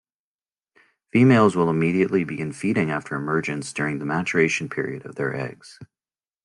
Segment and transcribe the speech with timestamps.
[1.13, 5.77] Females will immediately begin feeding after emergence during the maturation period of their eggs.